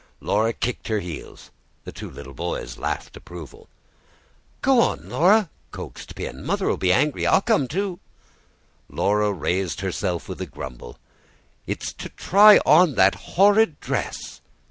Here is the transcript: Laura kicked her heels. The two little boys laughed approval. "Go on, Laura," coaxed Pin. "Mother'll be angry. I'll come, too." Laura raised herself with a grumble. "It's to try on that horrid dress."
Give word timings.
Laura 0.19 0.51
kicked 0.51 0.87
her 0.87 0.99
heels. 0.99 1.51
The 1.83 1.91
two 1.91 2.09
little 2.09 2.33
boys 2.33 2.79
laughed 2.79 3.15
approval. 3.15 3.69
"Go 4.63 4.81
on, 4.81 5.07
Laura," 5.07 5.51
coaxed 5.69 6.15
Pin. 6.15 6.43
"Mother'll 6.43 6.75
be 6.77 6.91
angry. 6.91 7.27
I'll 7.27 7.39
come, 7.39 7.67
too." 7.67 7.99
Laura 8.89 9.31
raised 9.31 9.81
herself 9.81 10.27
with 10.27 10.41
a 10.41 10.47
grumble. 10.47 10.97
"It's 11.67 11.93
to 11.93 12.09
try 12.09 12.57
on 12.65 12.95
that 12.95 13.13
horrid 13.13 13.79
dress." 13.79 14.41